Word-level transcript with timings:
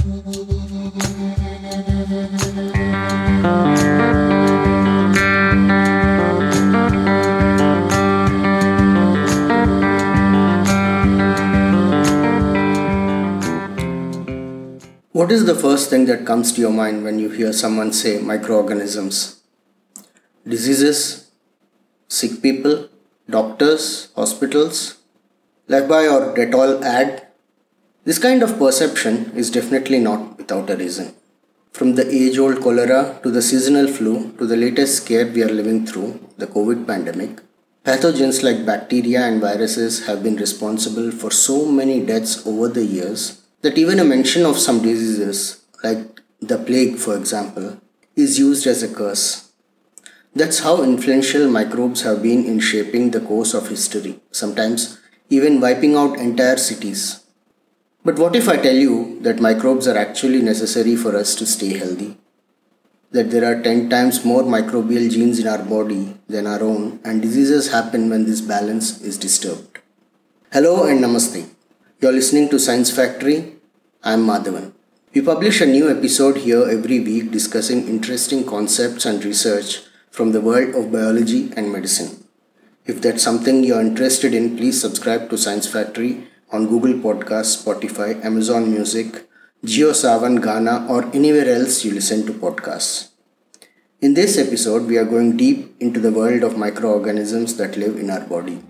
What 0.00 0.08
is 15.30 15.44
the 15.44 15.54
first 15.54 15.90
thing 15.90 16.06
that 16.06 16.24
comes 16.24 16.52
to 16.52 16.62
your 16.62 16.70
mind 16.70 17.04
when 17.04 17.18
you 17.18 17.28
hear 17.28 17.52
someone 17.52 17.92
say 17.92 18.22
microorganisms? 18.22 19.42
Diseases, 20.48 21.30
sick 22.08 22.40
people, 22.40 22.88
doctors, 23.28 24.08
hospitals, 24.16 24.96
Lifebuoy 25.68 26.10
or 26.10 26.34
Dettol 26.34 26.82
ad? 26.82 27.29
This 28.02 28.18
kind 28.18 28.42
of 28.42 28.58
perception 28.58 29.30
is 29.36 29.50
definitely 29.50 29.98
not 29.98 30.38
without 30.38 30.70
a 30.70 30.76
reason. 30.76 31.14
From 31.72 31.96
the 31.96 32.10
age 32.10 32.38
old 32.38 32.62
cholera 32.62 33.20
to 33.22 33.30
the 33.30 33.42
seasonal 33.42 33.88
flu 33.88 34.32
to 34.38 34.46
the 34.46 34.56
latest 34.56 35.02
scare 35.02 35.26
we 35.26 35.42
are 35.42 35.50
living 35.50 35.84
through, 35.84 36.18
the 36.38 36.46
COVID 36.46 36.86
pandemic, 36.86 37.42
pathogens 37.84 38.42
like 38.42 38.64
bacteria 38.64 39.26
and 39.26 39.38
viruses 39.38 40.06
have 40.06 40.22
been 40.22 40.36
responsible 40.36 41.10
for 41.10 41.30
so 41.30 41.66
many 41.66 42.00
deaths 42.00 42.46
over 42.46 42.68
the 42.68 42.86
years 42.86 43.42
that 43.60 43.76
even 43.76 43.98
a 43.98 44.04
mention 44.04 44.46
of 44.46 44.58
some 44.58 44.80
diseases, 44.80 45.62
like 45.84 46.22
the 46.40 46.56
plague 46.56 46.96
for 46.96 47.14
example, 47.14 47.76
is 48.16 48.38
used 48.38 48.66
as 48.66 48.82
a 48.82 48.88
curse. 48.88 49.52
That's 50.34 50.60
how 50.60 50.82
influential 50.82 51.50
microbes 51.50 52.00
have 52.02 52.22
been 52.22 52.46
in 52.46 52.60
shaping 52.60 53.10
the 53.10 53.20
course 53.20 53.52
of 53.52 53.68
history, 53.68 54.20
sometimes 54.32 54.98
even 55.28 55.60
wiping 55.60 55.96
out 55.96 56.18
entire 56.18 56.56
cities. 56.56 57.19
But 58.02 58.18
what 58.18 58.34
if 58.34 58.48
I 58.48 58.56
tell 58.56 58.76
you 58.76 59.20
that 59.20 59.40
microbes 59.40 59.86
are 59.86 59.96
actually 59.96 60.40
necessary 60.40 60.96
for 60.96 61.14
us 61.14 61.34
to 61.34 61.44
stay 61.44 61.76
healthy? 61.76 62.16
That 63.10 63.30
there 63.30 63.44
are 63.44 63.62
10 63.62 63.90
times 63.90 64.24
more 64.24 64.42
microbial 64.42 65.10
genes 65.10 65.38
in 65.38 65.46
our 65.46 65.62
body 65.62 66.16
than 66.26 66.46
our 66.46 66.62
own, 66.62 67.00
and 67.04 67.20
diseases 67.20 67.70
happen 67.70 68.08
when 68.08 68.24
this 68.24 68.40
balance 68.40 69.02
is 69.02 69.18
disturbed. 69.18 69.80
Hello 70.50 70.86
and 70.86 71.04
namaste. 71.04 71.50
You're 72.00 72.12
listening 72.12 72.48
to 72.48 72.58
Science 72.58 72.90
Factory. 72.90 73.56
I'm 74.02 74.24
Madhavan. 74.24 74.72
We 75.12 75.20
publish 75.20 75.60
a 75.60 75.66
new 75.66 75.90
episode 75.90 76.38
here 76.38 76.70
every 76.70 77.00
week 77.00 77.30
discussing 77.30 77.86
interesting 77.86 78.46
concepts 78.46 79.04
and 79.04 79.22
research 79.22 79.80
from 80.10 80.32
the 80.32 80.40
world 80.40 80.74
of 80.74 80.90
biology 80.90 81.52
and 81.54 81.70
medicine. 81.70 82.24
If 82.86 83.02
that's 83.02 83.22
something 83.22 83.62
you're 83.62 83.82
interested 83.82 84.32
in, 84.32 84.56
please 84.56 84.80
subscribe 84.80 85.28
to 85.28 85.36
Science 85.36 85.66
Factory 85.66 86.29
on 86.52 86.66
Google 86.66 86.94
Podcasts, 86.94 87.62
Spotify, 87.62 88.24
Amazon 88.24 88.70
Music, 88.70 89.28
JioSaavn, 89.64 90.38
Gaana, 90.40 90.88
or 90.88 91.04
anywhere 91.14 91.48
else 91.48 91.84
you 91.84 91.92
listen 91.92 92.26
to 92.26 92.32
podcasts. 92.32 93.10
In 94.00 94.14
this 94.14 94.36
episode, 94.38 94.86
we 94.86 94.96
are 94.96 95.04
going 95.04 95.36
deep 95.36 95.76
into 95.78 96.00
the 96.00 96.10
world 96.10 96.42
of 96.42 96.56
microorganisms 96.56 97.56
that 97.56 97.76
live 97.76 97.96
in 97.96 98.10
our 98.10 98.20
body. 98.20 98.62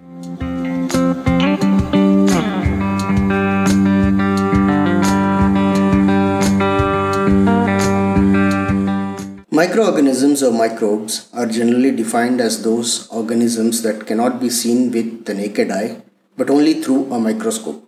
Microorganisms 9.53 10.43
or 10.43 10.53
microbes 10.53 11.29
are 11.33 11.47
generally 11.47 11.91
defined 11.91 12.41
as 12.41 12.63
those 12.63 13.09
organisms 13.09 13.83
that 13.83 14.07
cannot 14.07 14.41
be 14.41 14.51
seen 14.51 14.91
with 14.91 15.25
the 15.27 15.35
naked 15.35 15.71
eye 15.71 16.03
but 16.41 16.49
only 16.49 16.75
through 16.83 17.13
a 17.13 17.21
microscope. 17.29 17.81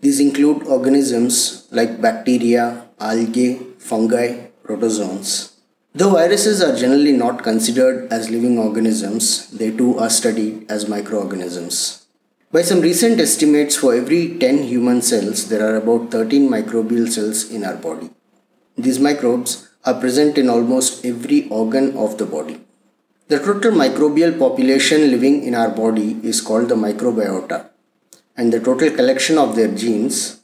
These 0.00 0.18
include 0.18 0.66
organisms 0.66 1.68
like 1.70 2.00
bacteria, 2.02 2.88
algae, 2.98 3.52
fungi, 3.78 4.28
protozoans. 4.64 5.52
Though 5.94 6.10
viruses 6.10 6.60
are 6.60 6.74
generally 6.74 7.12
not 7.12 7.44
considered 7.44 8.12
as 8.12 8.30
living 8.30 8.58
organisms, 8.58 9.48
they 9.50 9.70
too 9.70 9.96
are 9.96 10.10
studied 10.10 10.68
as 10.68 10.88
microorganisms. 10.88 12.06
By 12.50 12.62
some 12.62 12.80
recent 12.80 13.20
estimates, 13.20 13.76
for 13.76 13.94
every 13.94 14.38
10 14.38 14.64
human 14.64 15.00
cells, 15.00 15.48
there 15.48 15.64
are 15.68 15.76
about 15.76 16.10
13 16.10 16.50
microbial 16.50 17.08
cells 17.08 17.48
in 17.48 17.62
our 17.62 17.76
body. 17.76 18.10
These 18.76 18.98
microbes 18.98 19.68
are 19.84 20.00
present 20.00 20.36
in 20.36 20.48
almost 20.48 21.04
every 21.04 21.48
organ 21.48 21.96
of 21.96 22.18
the 22.18 22.26
body. 22.26 22.58
The 23.28 23.38
total 23.38 23.70
microbial 23.70 24.36
population 24.36 25.12
living 25.12 25.44
in 25.44 25.54
our 25.54 25.70
body 25.70 26.18
is 26.24 26.40
called 26.40 26.68
the 26.68 26.74
microbiota, 26.74 27.70
and 28.36 28.52
the 28.52 28.60
total 28.60 28.90
collection 28.90 29.38
of 29.38 29.56
their 29.56 29.68
genes. 29.68 30.40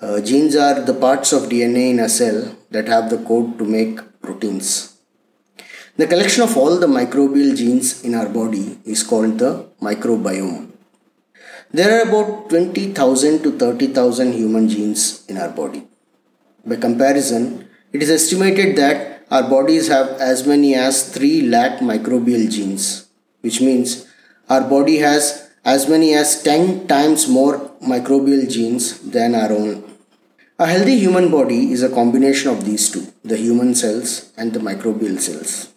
Uh, 0.00 0.20
genes 0.20 0.56
are 0.56 0.80
the 0.80 0.94
parts 0.94 1.32
of 1.32 1.48
DNA 1.48 1.90
in 1.90 2.00
a 2.00 2.08
cell 2.08 2.56
that 2.70 2.88
have 2.88 3.10
the 3.10 3.18
code 3.18 3.58
to 3.58 3.64
make 3.64 4.00
proteins. 4.20 4.96
The 5.96 6.06
collection 6.06 6.42
of 6.42 6.56
all 6.56 6.78
the 6.78 6.88
microbial 6.88 7.56
genes 7.56 8.02
in 8.02 8.14
our 8.14 8.28
body 8.28 8.78
is 8.84 9.02
called 9.02 9.38
the 9.38 9.68
microbiome. 9.80 10.72
There 11.72 11.98
are 11.98 12.08
about 12.08 12.50
20,000 12.50 13.42
to 13.42 13.58
30,000 13.58 14.32
human 14.32 14.68
genes 14.68 15.24
in 15.26 15.38
our 15.38 15.48
body. 15.48 15.86
By 16.66 16.76
comparison, 16.76 17.68
it 17.92 18.02
is 18.02 18.10
estimated 18.10 18.76
that 18.76 19.24
our 19.30 19.48
bodies 19.48 19.88
have 19.88 20.08
as 20.20 20.46
many 20.46 20.74
as 20.74 21.12
3 21.12 21.42
lakh 21.48 21.78
microbial 21.80 22.50
genes, 22.50 23.08
which 23.40 23.60
means 23.60 24.06
our 24.48 24.68
body 24.68 24.98
has 24.98 25.43
as 25.64 25.88
many 25.88 26.14
as 26.14 26.42
10 26.42 26.86
times 26.86 27.26
more 27.28 27.70
microbial 27.80 28.50
genes 28.50 28.98
than 29.00 29.34
our 29.34 29.50
own. 29.52 29.82
A 30.58 30.66
healthy 30.66 30.98
human 30.98 31.30
body 31.30 31.72
is 31.72 31.82
a 31.82 31.88
combination 31.88 32.50
of 32.50 32.64
these 32.64 32.90
two, 32.90 33.12
the 33.24 33.36
human 33.36 33.74
cells 33.74 34.32
and 34.36 34.52
the 34.52 34.60
microbial 34.60 35.18
cells. 35.18 35.72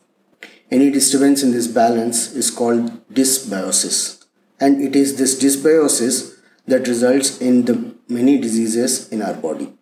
Any 0.69 0.91
disturbance 0.91 1.41
in 1.41 1.51
this 1.51 1.67
balance 1.67 2.33
is 2.33 2.51
called 2.51 2.91
dysbiosis, 3.13 4.25
and 4.59 4.81
it 4.81 4.95
is 4.95 5.17
this 5.17 5.41
dysbiosis 5.41 6.37
that 6.65 6.87
results 6.87 7.39
in 7.39 7.65
the 7.65 7.95
many 8.09 8.37
diseases 8.37 9.07
in 9.09 9.21
our 9.21 9.33
body. 9.33 9.73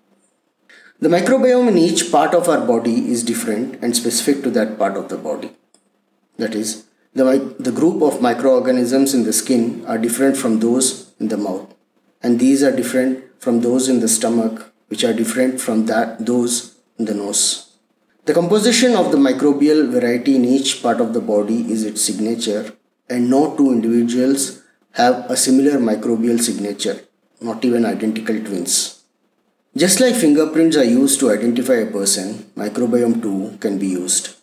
The 1.00 1.10
microbiome 1.10 1.68
in 1.68 1.78
each 1.78 2.12
part 2.12 2.34
of 2.34 2.48
our 2.48 2.66
body 2.66 3.12
is 3.12 3.24
different 3.24 3.84
and 3.84 3.96
specific 3.96 4.44
to 4.44 4.52
that 4.52 4.78
part 4.78 4.96
of 4.96 5.10
the 5.10 5.18
body. 5.18 5.52
That 6.38 6.56
is, 6.56 6.86
the, 7.16 7.56
the 7.58 7.72
group 7.72 8.02
of 8.02 8.22
microorganisms 8.22 9.14
in 9.14 9.24
the 9.24 9.34
skin 9.34 9.86
are 9.88 9.98
different 9.98 10.36
from 10.36 10.60
those 10.60 11.14
in 11.20 11.30
the 11.30 11.38
mouth, 11.38 11.74
and 12.22 12.40
these 12.40 12.62
are 12.62 12.76
different 12.76 13.24
from 13.42 13.62
those 13.62 13.88
in 13.88 14.02
the 14.02 14.10
stomach, 14.10 14.74
which 14.90 15.04
are 15.04 15.14
different 15.14 15.62
from 15.62 15.86
that 15.86 16.26
those 16.26 16.76
in 17.00 17.06
the 17.06 17.14
nose. 17.14 17.72
The 18.26 18.34
composition 18.34 18.96
of 18.96 19.12
the 19.12 19.18
microbial 19.18 19.90
variety 19.90 20.36
in 20.36 20.44
each 20.44 20.82
part 20.84 21.00
of 21.00 21.14
the 21.14 21.22
body 21.22 21.72
is 21.72 21.84
its 21.86 22.02
signature, 22.02 22.74
and 23.10 23.30
no 23.30 23.56
two 23.56 23.72
individuals 23.72 24.64
have 24.92 25.30
a 25.30 25.38
similar 25.38 25.80
microbial 25.80 26.40
signature, 26.40 27.00
not 27.40 27.64
even 27.64 27.86
identical 27.86 28.38
twins. 28.44 29.04
Just 29.78 30.00
like 30.00 30.16
fingerprints 30.16 30.76
are 30.76 30.84
used 30.84 31.20
to 31.20 31.32
identify 31.32 31.76
a 31.76 31.92
person, 31.92 32.50
microbiome 32.58 33.22
too 33.22 33.58
can 33.60 33.78
be 33.78 33.88
used. 33.88 34.36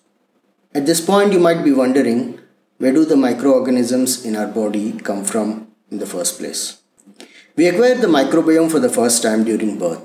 At 0.74 0.86
this 0.86 1.00
point, 1.00 1.32
you 1.32 1.40
might 1.40 1.64
be 1.64 1.72
wondering 1.72 2.38
where 2.82 2.92
do 2.92 3.04
the 3.04 3.16
microorganisms 3.16 4.24
in 4.24 4.34
our 4.34 4.48
body 4.48 4.86
come 5.08 5.24
from 5.24 5.68
in 5.92 5.98
the 5.98 6.06
first 6.14 6.40
place? 6.40 6.82
We 7.54 7.68
acquire 7.68 7.94
the 7.94 8.08
microbiome 8.08 8.72
for 8.72 8.80
the 8.80 8.88
first 8.88 9.22
time 9.22 9.44
during 9.44 9.78
birth. 9.78 10.04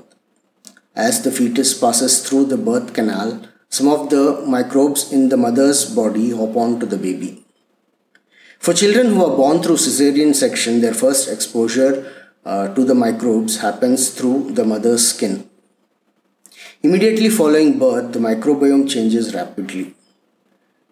As 0.94 1.20
the 1.24 1.32
fetus 1.32 1.76
passes 1.76 2.24
through 2.24 2.44
the 2.44 2.56
birth 2.56 2.92
canal, 2.94 3.42
some 3.68 3.88
of 3.88 4.10
the 4.10 4.44
microbes 4.46 5.12
in 5.12 5.28
the 5.28 5.36
mother's 5.36 5.92
body 5.92 6.30
hop 6.30 6.54
on 6.54 6.78
to 6.78 6.86
the 6.86 6.96
baby. 6.96 7.44
For 8.60 8.74
children 8.74 9.08
who 9.08 9.24
are 9.24 9.36
born 9.36 9.60
through 9.60 9.78
cesarean 9.78 10.32
section, 10.32 10.80
their 10.80 10.94
first 10.94 11.28
exposure 11.28 11.92
uh, 12.44 12.72
to 12.76 12.84
the 12.84 12.94
microbes 12.94 13.58
happens 13.58 14.10
through 14.10 14.52
the 14.52 14.64
mother's 14.64 15.08
skin. 15.08 15.50
Immediately 16.84 17.30
following 17.30 17.76
birth, 17.80 18.12
the 18.12 18.20
microbiome 18.20 18.88
changes 18.88 19.34
rapidly. 19.34 19.96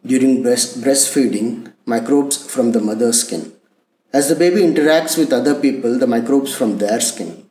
During 0.04 0.42
breast, 0.42 0.80
breastfeeding, 0.80 1.74
microbes 1.86 2.36
from 2.52 2.72
the 2.72 2.80
mother's 2.80 3.20
skin. 3.20 3.52
As 4.12 4.28
the 4.28 4.34
baby 4.34 4.60
interacts 4.62 5.16
with 5.16 5.32
other 5.32 5.54
people, 5.54 5.98
the 5.98 6.06
microbes 6.06 6.54
from 6.54 6.78
their 6.78 7.00
skin. 7.00 7.48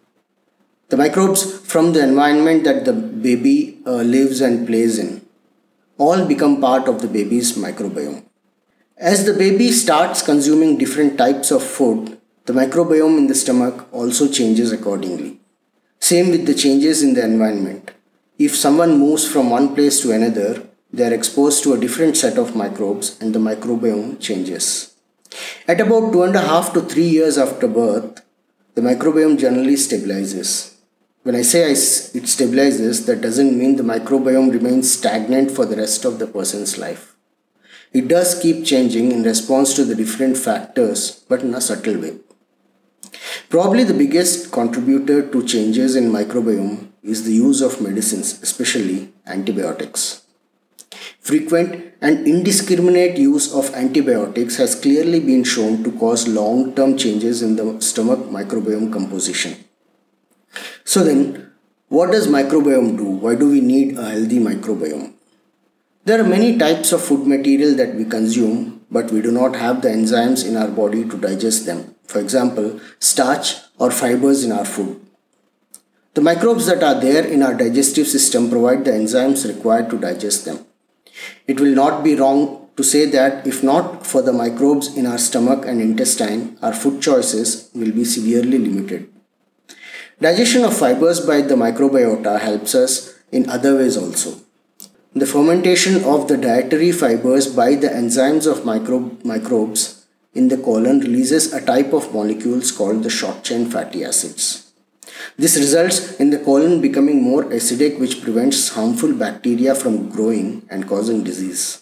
The 0.90 0.98
microbes 0.98 1.60
from 1.62 1.94
the 1.94 2.04
environment 2.04 2.66
that 2.66 2.86
the 2.86 2.94
baby 2.94 3.80
uh, 3.86 4.04
lives 4.16 4.42
and 4.42 4.68
plays 4.68 5.00
in 5.00 5.26
all 5.98 6.26
become 6.26 6.60
part 6.60 6.88
of 6.90 7.02
the 7.02 7.08
baby's 7.08 7.58
microbiome. 7.58 8.24
As 8.98 9.26
the 9.26 9.34
baby 9.34 9.72
starts 9.72 10.22
consuming 10.22 10.78
different 10.78 11.18
types 11.18 11.52
of 11.52 11.64
food, 11.64 12.18
the 12.46 12.54
microbiome 12.54 13.18
in 13.18 13.28
the 13.28 13.36
stomach 13.36 13.88
also 13.92 14.28
changes 14.28 14.72
accordingly. 14.72 15.40
Same 16.00 16.30
with 16.30 16.46
the 16.46 16.54
changes 16.54 17.02
in 17.02 17.14
the 17.14 17.24
environment. 17.24 17.92
If 18.38 18.56
someone 18.56 19.00
moves 19.00 19.26
from 19.28 19.50
one 19.50 19.74
place 19.74 20.02
to 20.02 20.12
another, 20.12 20.64
they 20.96 21.06
are 21.06 21.14
exposed 21.14 21.62
to 21.64 21.74
a 21.74 21.78
different 21.78 22.16
set 22.16 22.38
of 22.38 22.56
microbes 22.56 23.22
and 23.22 23.36
the 23.36 23.40
microbiome 23.40 24.18
changes. 24.22 24.96
At 25.68 25.82
about 25.82 26.14
two 26.14 26.24
and 26.24 26.36
a 26.36 26.40
half 26.40 26.72
to 26.74 26.82
three 26.82 27.08
years 27.08 27.38
after 27.38 27.68
birth, 27.68 28.22
the 28.76 28.82
microbiome 28.82 29.38
generally 29.38 29.76
stabilizes. 29.76 30.76
When 31.24 31.36
I 31.36 31.42
say 31.42 31.72
it 31.72 32.26
stabilizes, 32.36 33.06
that 33.08 33.20
doesn't 33.20 33.58
mean 33.58 33.76
the 33.76 33.84
microbiome 33.84 34.54
remains 34.54 34.94
stagnant 34.94 35.52
for 35.52 35.66
the 35.66 35.76
rest 35.76 36.06
of 36.06 36.18
the 36.20 36.28
person's 36.28 36.78
life. 36.78 37.16
It 37.92 38.08
does 38.08 38.40
keep 38.40 38.66
changing 38.66 39.12
in 39.12 39.24
response 39.24 39.74
to 39.76 39.84
the 39.84 39.96
different 39.96 40.38
factors, 40.38 41.26
but 41.28 41.42
in 41.42 41.54
a 41.54 41.62
subtle 41.62 42.00
way. 42.00 42.18
Probably 43.50 43.84
the 43.84 43.94
biggest 43.94 44.52
contributor 44.52 45.30
to 45.30 45.46
changes 45.46 45.96
in 45.98 46.12
microbiome 46.12 46.90
is 47.04 47.26
the 47.26 47.34
use 47.34 47.62
of 47.62 47.82
medicines, 47.82 48.42
especially 48.42 49.14
antibiotics. 49.26 50.25
Frequent 51.26 51.96
and 52.02 52.28
indiscriminate 52.28 53.18
use 53.18 53.52
of 53.52 53.74
antibiotics 53.74 54.58
has 54.58 54.76
clearly 54.76 55.20
been 55.20 55.44
shown 55.44 55.84
to 55.84 55.92
cause 55.94 56.28
long 56.28 56.76
term 56.76 56.96
changes 56.96 57.42
in 57.42 57.56
the 57.56 57.82
stomach 57.82 58.20
microbiome 58.36 58.94
composition. 58.94 59.56
So, 60.84 61.04
then, 61.04 61.52
what 61.88 62.12
does 62.12 62.28
microbiome 62.28 62.96
do? 62.96 63.06
Why 63.06 63.34
do 63.34 63.50
we 63.50 63.60
need 63.60 63.98
a 63.98 64.08
healthy 64.08 64.38
microbiome? 64.38 65.14
There 66.04 66.22
are 66.22 66.28
many 66.28 66.60
types 66.60 66.92
of 66.92 67.02
food 67.02 67.26
material 67.26 67.74
that 67.78 67.96
we 67.96 68.06
consume, 68.06 68.86
but 68.92 69.10
we 69.10 69.24
do 69.24 69.32
not 69.32 69.56
have 69.56 69.82
the 69.82 69.90
enzymes 69.90 70.48
in 70.48 70.56
our 70.56 70.68
body 70.68 71.10
to 71.10 71.18
digest 71.18 71.66
them. 71.66 71.96
For 72.04 72.20
example, 72.20 72.80
starch 73.00 73.56
or 73.80 73.90
fibers 73.90 74.44
in 74.44 74.52
our 74.52 74.66
food. 74.66 75.02
The 76.14 76.22
microbes 76.22 76.68
that 76.68 76.84
are 76.84 77.02
there 77.02 77.26
in 77.26 77.42
our 77.42 77.56
digestive 77.56 78.06
system 78.06 78.52
provide 78.52 78.86
the 78.86 78.92
enzymes 78.92 79.48
required 79.48 79.90
to 79.90 79.98
digest 79.98 80.46
them. 80.46 80.68
It 81.48 81.60
will 81.60 81.74
not 81.74 82.04
be 82.04 82.16
wrong 82.16 82.70
to 82.78 82.84
say 82.84 83.06
that 83.06 83.48
if 83.48 83.64
not 83.64 84.06
for 84.06 84.22
the 84.22 84.34
microbes 84.34 84.96
in 84.98 85.06
our 85.06 85.18
stomach 85.18 85.66
and 85.66 85.82
intestine, 85.82 86.58
our 86.62 86.74
food 86.74 87.02
choices 87.02 87.70
will 87.74 87.92
be 87.92 88.04
severely 88.04 88.58
limited. 88.58 89.10
Digestion 90.20 90.64
of 90.64 90.78
fibers 90.78 91.20
by 91.20 91.42
the 91.42 91.56
microbiota 91.56 92.40
helps 92.40 92.76
us 92.76 93.14
in 93.32 93.50
other 93.50 93.76
ways 93.78 93.98
also. 93.98 94.40
The 95.14 95.26
fermentation 95.26 96.04
of 96.04 96.28
the 96.28 96.38
dietary 96.38 96.92
fibers 96.92 97.48
by 97.48 97.76
the 97.76 97.88
enzymes 97.88 98.46
of 98.50 98.66
micro- 98.66 99.18
microbes 99.24 100.06
in 100.34 100.50
the 100.50 100.58
colon 100.58 101.00
releases 101.00 101.54
a 101.54 101.66
type 101.66 101.94
of 101.94 102.14
molecules 102.14 102.72
called 102.72 103.04
the 103.04 103.10
short 103.10 103.44
chain 103.44 103.70
fatty 103.70 104.04
acids. 104.04 104.65
This 105.38 105.58
results 105.58 106.16
in 106.20 106.30
the 106.30 106.40
colon 106.40 106.82
becoming 106.82 107.22
more 107.22 107.44
acidic, 107.46 108.00
which 108.00 108.22
prevents 108.22 108.70
harmful 108.70 109.14
bacteria 109.14 109.76
from 109.76 110.10
growing 110.10 110.66
and 110.70 110.88
causing 110.88 111.24
disease. 111.24 111.82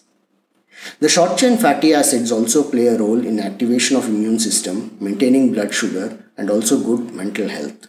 The 1.00 1.09
short 1.09 1.38
chain 1.38 1.57
fatty 1.57 1.94
acids 1.94 2.31
also 2.31 2.69
play 2.69 2.88
a 2.88 2.97
role 2.97 3.25
in 3.25 3.39
activation 3.39 3.95
of 3.95 4.07
immune 4.07 4.39
system, 4.39 4.97
maintaining 5.00 5.53
blood 5.53 5.74
sugar 5.74 6.18
and 6.38 6.50
also 6.50 6.83
good 6.83 7.13
mental 7.13 7.47
health. 7.47 7.88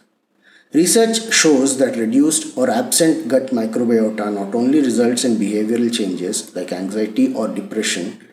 Research 0.73 1.33
shows 1.33 1.77
that 1.77 1.95
reduced 1.95 2.57
or 2.57 2.69
absent 2.69 3.27
gut 3.27 3.47
microbiota 3.47 4.33
not 4.33 4.53
only 4.53 4.81
results 4.81 5.23
in 5.23 5.37
behavioral 5.37 5.93
changes 5.93 6.53
like 6.55 6.71
anxiety 6.71 7.33
or 7.33 7.47
depression, 7.47 8.24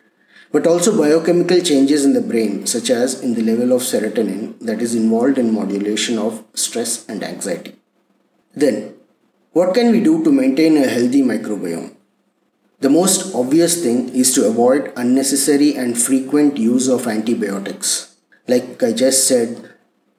but 0.53 0.65
also 0.65 0.97
biochemical 0.97 1.59
changes 1.59 2.05
in 2.05 2.13
the 2.13 2.21
brain, 2.21 2.65
such 2.65 2.89
as 2.89 3.21
in 3.21 3.33
the 3.33 3.41
level 3.41 3.73
of 3.73 3.81
serotonin 3.81 4.57
that 4.61 4.81
is 4.81 4.95
involved 4.95 5.37
in 5.37 5.53
modulation 5.53 6.17
of 6.17 6.45
stress 6.53 7.05
and 7.09 7.23
anxiety. 7.23 7.75
Then, 8.55 8.93
what 9.51 9.73
can 9.73 9.91
we 9.91 10.01
do 10.01 10.23
to 10.23 10.31
maintain 10.31 10.77
a 10.77 10.87
healthy 10.87 11.21
microbiome? 11.21 11.95
The 12.79 12.89
most 12.89 13.35
obvious 13.35 13.83
thing 13.83 14.09
is 14.15 14.33
to 14.35 14.47
avoid 14.47 14.93
unnecessary 14.95 15.75
and 15.75 15.97
frequent 15.97 16.57
use 16.57 16.87
of 16.87 17.07
antibiotics. 17.07 18.15
Like 18.47 18.81
I 18.81 18.93
just 18.93 19.27
said, 19.27 19.73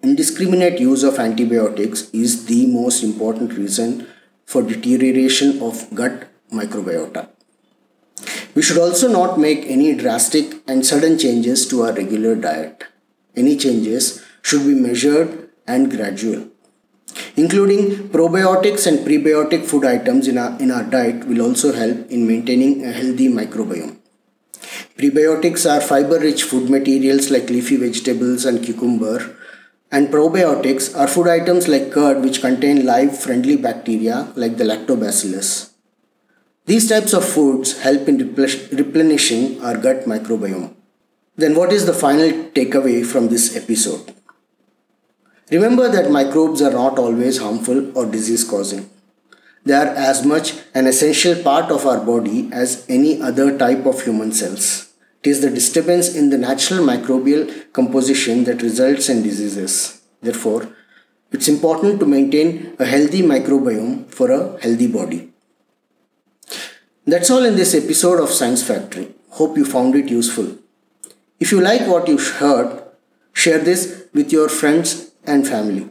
Indiscriminate 0.04 0.80
use 0.80 1.02
of 1.02 1.18
antibiotics 1.18 2.10
is 2.10 2.44
the 2.44 2.66
most 2.66 3.02
important 3.02 3.54
reason 3.54 4.06
for 4.44 4.60
deterioration 4.60 5.62
of 5.62 5.88
gut 5.94 6.28
microbiota. 6.52 7.30
We 8.54 8.62
should 8.62 8.78
also 8.78 9.08
not 9.08 9.38
make 9.38 9.64
any 9.66 9.94
drastic 9.94 10.62
and 10.68 10.86
sudden 10.86 11.18
changes 11.18 11.66
to 11.68 11.82
our 11.82 11.92
regular 11.92 12.36
diet. 12.36 12.84
Any 13.34 13.56
changes 13.56 14.24
should 14.42 14.64
be 14.64 14.74
measured 14.74 15.50
and 15.66 15.90
gradual. 15.90 16.48
Including 17.36 18.08
probiotics 18.10 18.86
and 18.86 19.00
prebiotic 19.06 19.64
food 19.64 19.84
items 19.84 20.28
in 20.28 20.38
our, 20.38 20.56
in 20.60 20.70
our 20.70 20.84
diet 20.84 21.26
will 21.26 21.42
also 21.42 21.72
help 21.72 22.10
in 22.10 22.26
maintaining 22.26 22.84
a 22.84 22.92
healthy 22.92 23.28
microbiome. 23.28 23.96
Prebiotics 24.96 25.68
are 25.68 25.80
fiber 25.80 26.20
rich 26.20 26.44
food 26.44 26.70
materials 26.70 27.30
like 27.30 27.50
leafy 27.50 27.76
vegetables 27.76 28.44
and 28.44 28.62
cucumber 28.62 29.36
and 29.90 30.08
probiotics 30.08 30.96
are 30.96 31.06
food 31.08 31.28
items 31.28 31.68
like 31.68 31.92
curd 31.92 32.22
which 32.22 32.40
contain 32.40 32.84
live 32.86 33.16
friendly 33.18 33.56
bacteria 33.56 34.32
like 34.36 34.56
the 34.56 34.64
lactobacillus. 34.64 35.73
These 36.66 36.88
types 36.88 37.12
of 37.12 37.26
foods 37.26 37.82
help 37.82 38.08
in 38.08 38.16
replenishing 38.16 39.62
our 39.62 39.76
gut 39.76 40.06
microbiome. 40.06 40.74
Then, 41.36 41.54
what 41.54 41.74
is 41.74 41.84
the 41.84 41.92
final 41.92 42.30
takeaway 42.52 43.04
from 43.04 43.28
this 43.28 43.54
episode? 43.54 44.14
Remember 45.50 45.90
that 45.90 46.10
microbes 46.10 46.62
are 46.62 46.72
not 46.72 46.98
always 46.98 47.36
harmful 47.36 47.94
or 47.98 48.06
disease 48.06 48.44
causing. 48.44 48.88
They 49.66 49.74
are 49.74 49.88
as 49.88 50.24
much 50.24 50.54
an 50.74 50.86
essential 50.86 51.42
part 51.42 51.70
of 51.70 51.84
our 51.84 52.00
body 52.00 52.48
as 52.50 52.86
any 52.88 53.20
other 53.20 53.58
type 53.58 53.84
of 53.84 54.00
human 54.00 54.32
cells. 54.32 54.94
It 55.22 55.28
is 55.28 55.42
the 55.42 55.50
disturbance 55.50 56.14
in 56.14 56.30
the 56.30 56.38
natural 56.38 56.80
microbial 56.82 57.72
composition 57.74 58.44
that 58.44 58.62
results 58.62 59.10
in 59.10 59.22
diseases. 59.22 60.00
Therefore, 60.22 60.68
it's 61.30 61.48
important 61.48 62.00
to 62.00 62.06
maintain 62.06 62.74
a 62.78 62.86
healthy 62.86 63.20
microbiome 63.20 64.08
for 64.08 64.30
a 64.30 64.58
healthy 64.62 64.86
body. 64.86 65.33
That's 67.06 67.30
all 67.30 67.44
in 67.44 67.56
this 67.56 67.74
episode 67.74 68.18
of 68.18 68.30
Science 68.30 68.62
Factory. 68.66 69.14
Hope 69.28 69.58
you 69.58 69.66
found 69.66 69.94
it 69.94 70.08
useful. 70.08 70.56
If 71.38 71.52
you 71.52 71.60
like 71.60 71.86
what 71.86 72.08
you 72.08 72.16
heard, 72.16 72.82
share 73.34 73.58
this 73.58 74.04
with 74.14 74.32
your 74.32 74.48
friends 74.48 75.10
and 75.26 75.46
family. 75.46 75.90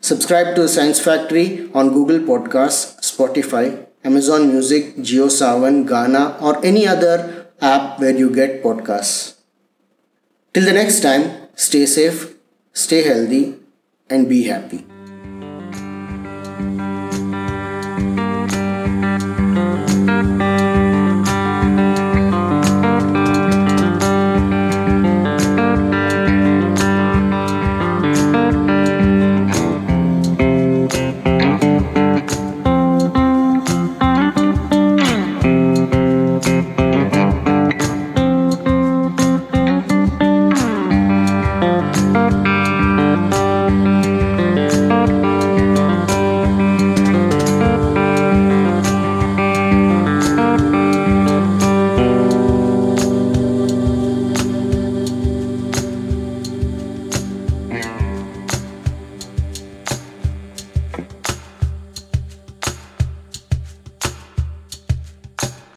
Subscribe 0.00 0.54
to 0.54 0.66
Science 0.68 1.00
Factory 1.00 1.70
on 1.74 1.92
Google 1.92 2.20
Podcasts, 2.20 2.98
Spotify, 3.00 3.86
Amazon 4.04 4.48
Music, 4.48 4.96
JioSaavn, 4.96 5.86
Gaana, 5.86 6.40
or 6.40 6.64
any 6.64 6.86
other 6.86 7.48
app 7.60 8.00
where 8.00 8.16
you 8.16 8.34
get 8.34 8.62
podcasts. 8.62 9.36
Till 10.54 10.64
the 10.64 10.72
next 10.72 11.00
time, 11.00 11.30
stay 11.56 11.84
safe, 11.84 12.34
stay 12.72 13.02
healthy, 13.02 13.56
and 14.08 14.30
be 14.30 14.44
happy. 14.44 14.86